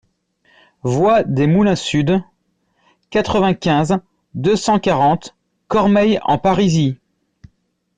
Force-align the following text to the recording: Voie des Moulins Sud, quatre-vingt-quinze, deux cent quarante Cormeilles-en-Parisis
Voie 0.81 1.21
des 1.23 1.45
Moulins 1.45 1.75
Sud, 1.75 2.23
quatre-vingt-quinze, 3.11 3.99
deux 4.33 4.55
cent 4.55 4.79
quarante 4.79 5.35
Cormeilles-en-Parisis 5.67 6.95